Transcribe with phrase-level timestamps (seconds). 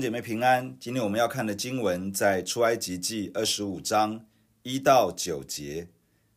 [0.00, 4.24] 姐妹平安，今天我们要看的经文在出埃及记二十五章
[4.62, 5.88] 一到九节。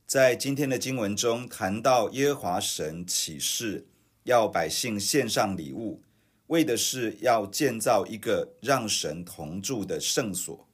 [0.08, 3.86] 在今天的经文中谈到耶和华神起誓
[4.24, 6.02] 要百姓献上礼物，
[6.48, 10.68] 为的是要建造一个让神同住的圣所。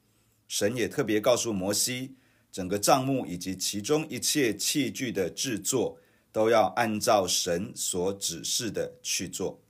[0.46, 2.14] 神也特别告诉摩西，
[2.50, 5.98] 整个帐幕以及其中一切器具的制作，
[6.32, 9.60] 都要按照神所指示的去做。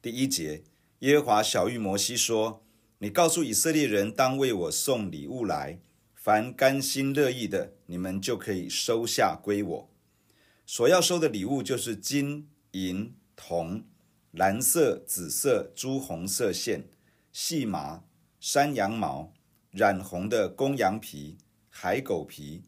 [0.00, 0.62] 第一节。
[1.00, 2.64] 耶和华晓諭摩西说
[2.98, 5.80] ：“你告诉以色列人，当为我送礼物来，
[6.14, 9.90] 凡甘心乐意的，你们就可以收下归我。
[10.64, 13.84] 所要收的礼物就是金银铜、
[14.30, 16.88] 蓝色、紫色、朱红色线、
[17.32, 18.04] 细麻、
[18.40, 19.34] 山羊毛、
[19.72, 21.36] 染红的公羊皮、
[21.68, 22.62] 海狗皮、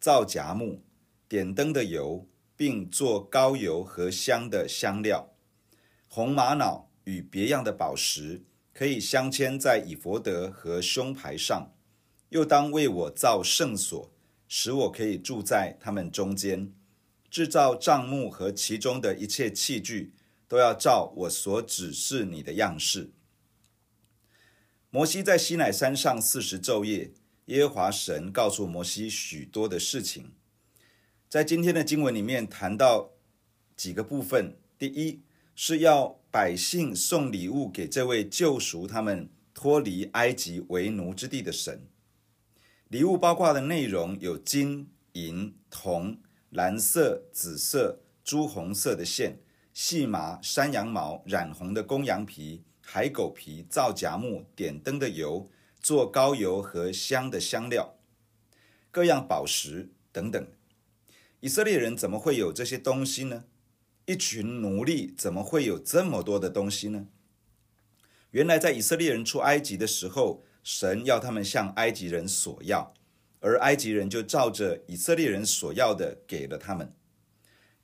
[0.00, 0.82] 皂荚木、
[1.28, 5.34] 点灯的油，并做膏油和香的香料，
[6.08, 11.72] 红玛瑙。”与别样的宝石可以镶嵌在以弗得和胸牌上，
[12.30, 14.10] 又当为我造圣所，
[14.48, 16.72] 使我可以住在他们中间。
[17.30, 20.12] 制造帐幕和其中的一切器具，
[20.46, 23.10] 都要照我所指示你的样式。
[24.90, 27.12] 摩西在西乃山上四十昼夜，
[27.46, 30.32] 耶和华神告诉摩西许多的事情。
[31.28, 33.10] 在今天的经文里面谈到
[33.76, 35.20] 几个部分，第一
[35.54, 36.24] 是要。
[36.34, 41.86] 百姓送礼物给这位救赎他们脱离埃及为奴之地的神。
[42.88, 46.18] 礼物包括的内容有金银铜、
[46.50, 49.38] 蓝色、紫色、朱红色的线、
[49.72, 55.48] 细麻、山羊毛、染红的公羊皮、海狗皮、皂荚木、点灯的油、
[55.80, 57.94] 做膏油和香的香料、
[58.90, 60.48] 各样宝石等等。
[61.38, 63.44] 以色列人怎么会有这些东西呢？
[64.06, 67.06] 一群奴隶怎么会有这么多的东西呢？
[68.32, 72.92] 原来在以色列人出埃及的时候，神要他们向埃及人索要，
[73.40, 76.92] 而埃及人就照着以色列人所要的给了他们。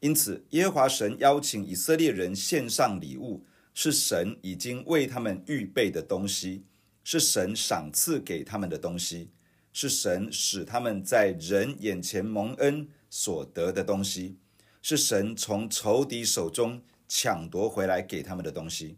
[0.01, 6.65] 因此，耶和华神邀请以色列人献上礼物，是神已经为他们预备的东西，
[7.03, 9.31] 是神赏赐给他们的东西，
[9.73, 14.39] 是神使他们在人眼前蒙恩所得的东西。
[14.83, 18.97] 是神从仇敌手中抢夺回来给他们的东西。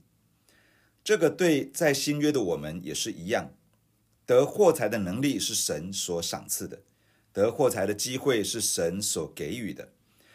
[1.04, 3.50] 这个对在新约的我们也是一样，
[4.24, 6.82] 得获财的能力是神所赏赐的，
[7.32, 9.88] 得获财的机会是神所给予的，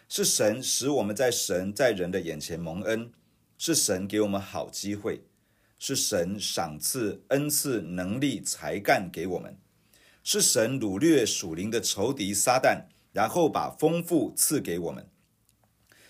[0.09, 3.11] 是神使我们在神在人的眼前蒙恩，
[3.57, 5.21] 是神给我们好机会，
[5.79, 9.57] 是神赏赐恩赐能力才干给我们，
[10.21, 15.07] 是神掳掠属灵的仇敌撒旦，然后把丰富赐给我们。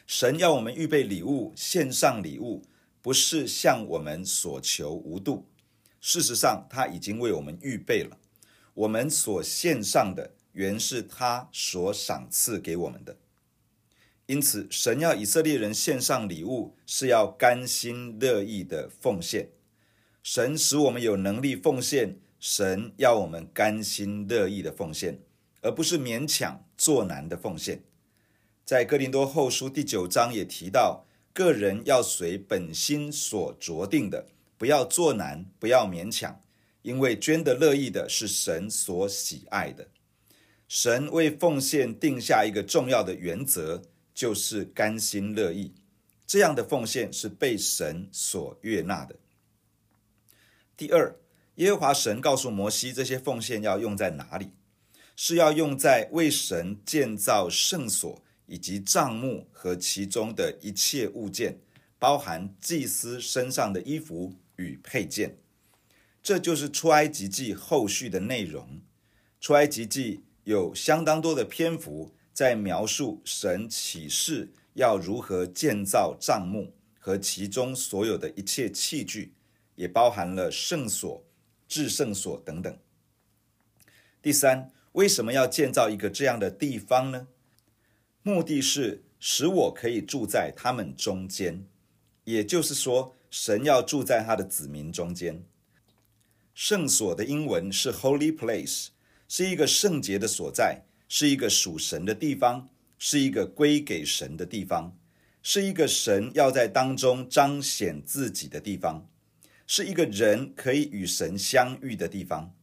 [0.07, 2.63] 神要我们预备礼物，献上礼物，
[3.01, 5.45] 不是向我们所求无度。
[5.99, 8.17] 事实上，他已经为我们预备了。
[8.73, 13.17] 我们所献上的，原是他所赏赐给我们的。
[14.27, 19.49] 因此，神要以色列人献上礼物，是要甘心乐意的奉献。
[20.23, 25.19] 神使我们有能力奉献，神要我们甘心乐意的奉献，
[25.61, 27.81] 而不是勉强做难的奉献。
[28.67, 36.43] 在哥林多后书第九章也提到，个人要随本心所酌定的，不要做难，不要勉强，
[36.81, 39.87] 因为捐的乐意的是神所喜爱的。
[40.67, 43.81] 神为奉献定下一个重要的原则，
[44.13, 45.73] 就是甘心乐意。
[46.25, 49.15] 这样的奉献是被神所悦纳的。
[50.75, 51.15] 第二，
[51.55, 54.51] 耶和华神告诉摩西，这些奉献要用在哪里？
[55.15, 58.21] 是要用在为神建造圣所。
[58.47, 61.59] 以及帐幕和其中的一切物件，
[61.99, 65.37] 包含祭司身上的衣服与配件，
[66.23, 68.81] 这就是出埃及记后续的内容。
[69.39, 79.33] 出埃及记有相当多的篇幅在描述神启示要如何建造帐幕和其中所有的一切器具，
[79.75, 81.23] 也包含了圣所、
[81.67, 82.77] 至圣所等等。
[84.21, 87.27] 第三，为什么要建造一个这样的地方呢？
[88.27, 91.65] 目的是使我可以住在他们中间，
[92.25, 95.45] 也就是说，神要住在他的子民中间。
[96.53, 98.87] 圣所的英文是 Holy Place，
[99.29, 102.67] 是一个圣洁的所在，是一个属神的地方，
[102.99, 104.93] 是一个归给神的地方，
[105.41, 109.07] 是一个神要在当中彰显自己的地方，
[109.65, 112.53] 是一个人可以与神相遇的地方。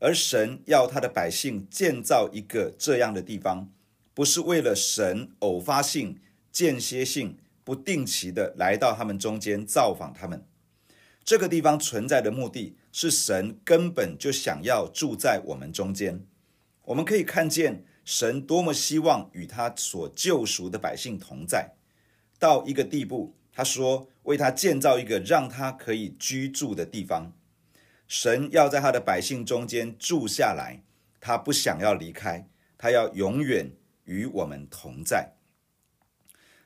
[0.00, 3.70] 而神要他的百姓建造一个这样的地方。
[4.14, 6.18] 不是为了神偶发性、
[6.50, 10.44] 间歇性、不定期的来到他们中间造访他们，
[11.24, 16.26] 这个地方存在的目的是神根本就想要住在我们中间。
[16.86, 21.74] 我们可以看见神多么希望与他所救赎的百姓同在，
[22.38, 27.32] 到一个地步，他说为他建造一个让他可以居住的地方。
[28.08, 30.82] 神要在他的百姓中间住下来，
[31.20, 33.70] 他不想要离开，他要永远
[34.12, 35.32] 与我们同在。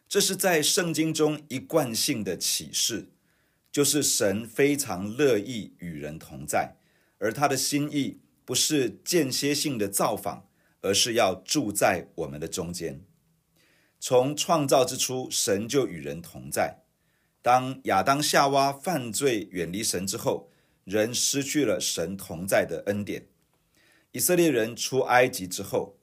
[0.09, 3.09] 这是在圣经中一贯性的启示。
[3.73, 6.77] 就是神非常乐意与人同在，
[7.19, 10.49] 而他的心意不是间歇性的造访，
[10.81, 13.03] 而是要住在我们的中间。
[14.01, 16.85] 从创造之初，神就与人同在。
[17.43, 20.49] 当亚当夏娃犯罪远离神之后，
[20.85, 23.27] 人失去了神同在的恩典。
[24.13, 25.99] 以色列人出埃及之后，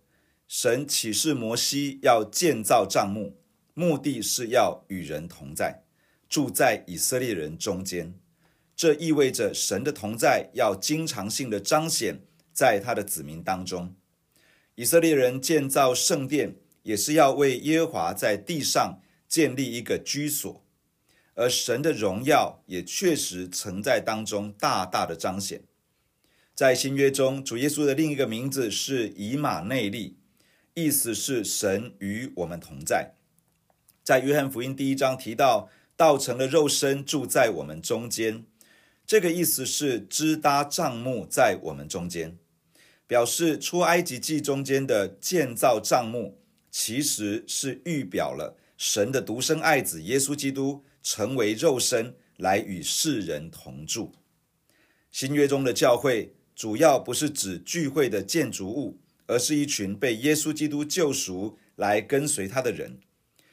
[0.47, 3.37] 神启示摩西要建造帐幕，
[3.73, 5.83] 目的是要与人同在。
[6.29, 8.15] 住在以色列人中间，
[8.75, 13.95] 这意味着神的同在要经常性的彰显在他的子民当中。
[14.75, 20.65] 以色列人建造圣殿，也是要为耶和华在地上建立一个居所，
[21.35, 25.61] 而神的荣耀也确实曾在当中大大的彰显。
[26.55, 30.17] 在新约中，主耶稣的另一个名字是以马内利，
[30.75, 33.13] 意思是神与我们同在。
[34.03, 35.69] 在约翰福音第一章提到。
[35.95, 38.45] 道成了肉身，住在我们中间。
[39.05, 42.35] 这个意思是支搭帐幕在我们中间，
[43.05, 46.39] 表示出埃及记中间的建造帐幕，
[46.71, 54.13] 其实是预表了神的独生爱子耶稣基督成为肉身来与世人同住。
[55.11, 62.99] 新约中的教会主要不是指聚会的建筑物，而是一群被耶稣基督救赎来跟随他的人。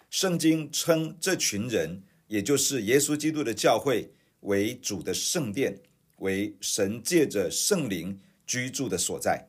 [0.08, 2.02] 圣经称这群人。
[2.31, 4.12] 也就是耶稣基督的教会
[4.43, 5.81] 为主的圣殿，
[6.19, 9.49] 为神借着圣灵居住的所在。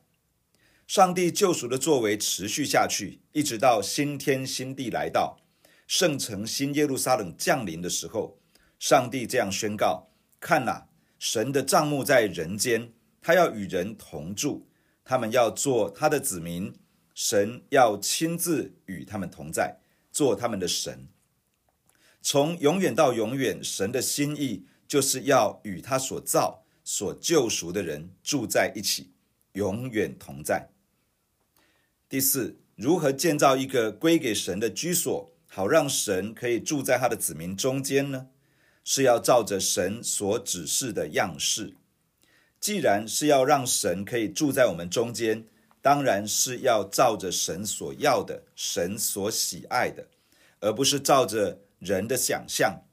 [0.88, 5.38] 上帝救赎的作为持续下去，一直到新天新地来到，
[5.86, 8.36] 圣城新耶路撒冷降临的时候，
[8.80, 10.08] 上帝这样宣告：
[10.40, 10.88] 看哪，
[11.20, 14.66] 神的帐幕在人间，他要与人同住，
[15.12, 16.72] 他们要做他的子民，
[17.14, 19.76] 神要亲自与他们同在，
[20.10, 21.06] 做他们的神。
[22.22, 29.12] 从永远到永远，神的心意就是要与他所造、所救赎的人住在一起，
[29.52, 30.70] 永远同在。
[32.08, 38.28] 第四，如何建造一个归给神的居所，好让神可以住在他的子民中间呢？
[38.82, 41.76] 是要照着神所指示的样式。
[42.62, 45.44] 既然是要让神可以住在我们中间，
[45.82, 50.08] 当然是要照着神所要的、神所喜爱的，
[50.60, 51.58] 而不是照着。
[51.82, 52.84] 人的想象，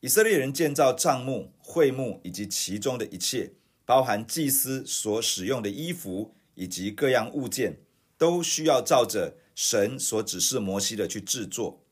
[0.00, 3.52] 以色列人建造帐幕、会幕以及其中的一切，
[3.84, 7.78] 包含祭司所使用的衣服以及各样物件，
[8.18, 11.84] 都需要照着神所指示摩西的去制作。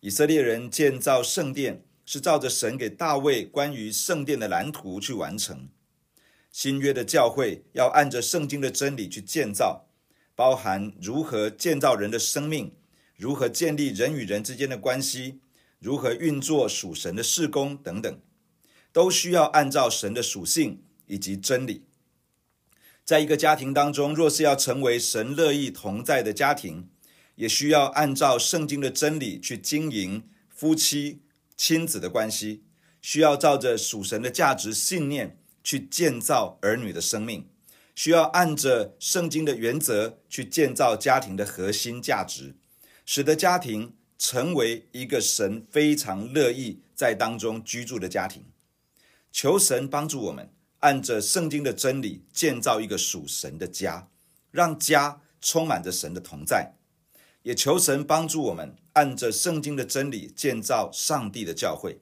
[0.00, 5.68] 以色列人建造圣殿，是照着神给大卫关于圣殿的蓝图去完成。
[6.58, 9.90] 新约的教会要按着圣经的真理去建造，
[10.34, 12.74] 包含如何建造人的生命。
[13.14, 15.40] 如何建立人与人之间的关系，
[15.78, 18.18] 如何运作属神的事工等等，
[18.90, 21.84] 都需要按照神的属性以及真理。
[23.04, 26.88] 在一个家庭当中，若是要成为神乐意同在的家庭，
[27.34, 31.20] 也需要按照圣经的真理去经营夫妻
[31.54, 32.62] 亲子的关系，
[33.02, 37.48] 需要照着属神的价值信念去建造儿女的生命，
[37.96, 42.54] 需要按着圣经的原则去建造家庭的核心价值。
[43.04, 48.44] 使得家庭成为一个神非常乐意在当中居住的家庭。
[49.32, 54.08] 求神帮助我们，按着圣经的真理建造一个属神的家，
[54.52, 56.74] 让家充满着神的同在。
[57.42, 61.98] 也求神帮助我们，按着圣经的真理建造上帝的教会，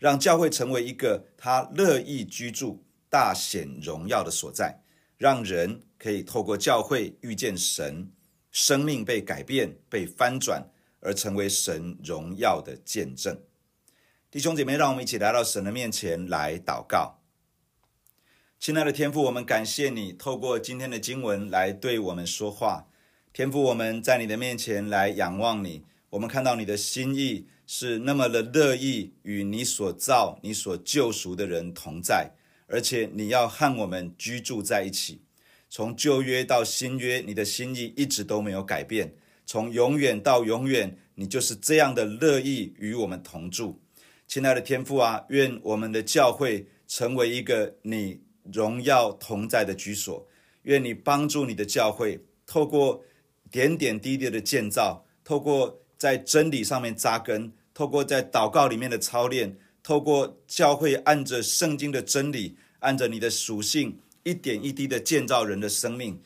[0.00, 4.80] 让教会成为一个他乐意居住、大显荣耀的所在，
[5.16, 8.10] 让人可以透过教会遇见神。
[8.50, 10.68] 生命被改变、被翻转，
[10.98, 13.40] 而成为神荣耀的见证。
[14.32, 17.20] 弟兄姐妹，让我们一起来到神的面前来祷告。
[18.58, 22.88] 亲爱的天父，我们感谢你透过今天的经文来对我们说话。
[23.32, 25.84] 天父，我们在你的面前来仰望你。
[26.10, 32.32] 我们看到你的心意是那么的乐意与你所造、你所救赎的人同在，
[32.74, 35.20] 而且你要和我们居住在一起。
[35.70, 39.14] 从旧约到新约，你的心意一直都没有改变。
[39.46, 43.80] 从永远到永远，你就是这样的乐意与我们同住。
[44.26, 48.20] 亲爱的天父啊，愿我们的教会成为一个你
[48.52, 50.26] 荣耀同在的居所。
[50.62, 53.04] 愿你帮助你的教会，透过
[53.50, 66.20] 点点滴滴的建造，透过在真理上面扎根，透过在祷告里面的操练，透过教会按着圣经的真理，按着你的属性，一点一滴的建造人的生命，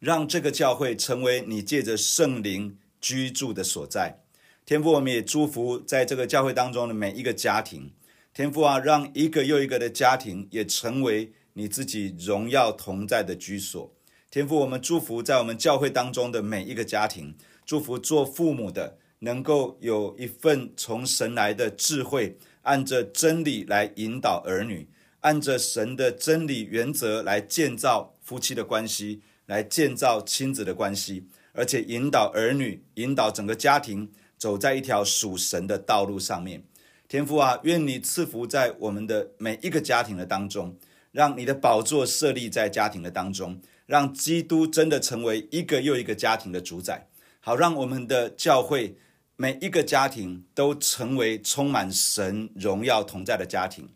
[0.00, 4.18] 让这个教会成为你借着圣灵居住的所在。
[4.66, 7.92] 天父，我们也祝福在这个教会当中的每一个家庭。
[8.32, 13.94] 天父啊，让一个又一个的家庭也成为你自己荣耀同在的居所。
[14.28, 24.88] 天父，我们祝福在我们教会当中的每一个家庭，祝福做父母的能够有一份从神来的智慧，按着真理来引导儿女，
[25.24, 36.62] 按着神的真理原则来建造夫妻的关系，来建造亲子的关系，而且引导儿女，引导整个家庭走在一条属神的道路上面。
[37.08, 40.76] 天父啊，愿你赐福在我们的每一个家庭的当中，
[41.10, 43.60] 让你的宝座设立在家庭的当中。
[43.86, 47.06] 让基督真的成为一个又一个家庭的主宰，
[47.40, 48.96] 好让我们的教会
[49.36, 53.90] 每一个家庭都成为充满神荣耀同在的家庭。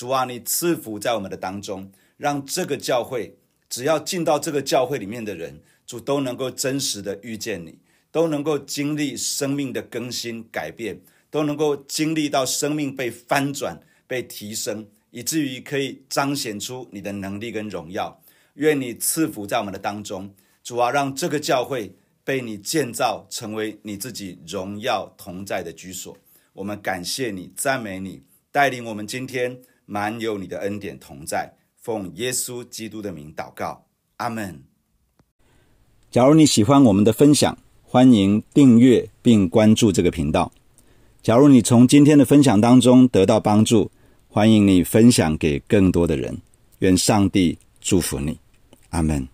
[0.00, 3.36] 主啊，你赐福在我们的当中，让这个教会
[3.68, 7.80] 只要进到这个教会里面的人，主都能够真实的遇见你，
[8.10, 18.22] 都能够经历生命的更新改变，都能够经历到生命被翻转、被提升，以至于可以彰显出你的能力跟荣耀。
[18.54, 26.16] 愿你赐福在我们的当中，主啊，让这个教会被你建造成为你自己荣耀同在的居所。
[26.54, 29.60] 我们感谢你，赞美你，带领我们今天
[29.90, 31.52] 满有你的恩典同在。
[31.74, 33.84] 奉耶稣基督的名祷告，
[34.18, 34.62] 阿门。
[36.12, 40.52] 假如你喜欢我们的分享，欢迎订阅并关注这个频道。
[41.22, 43.90] 假如你从今天的分享当中得到帮助，
[44.28, 46.38] 欢迎你分享给更多的人。
[46.78, 48.38] 愿上帝祝福你。
[48.90, 49.26] 阿门。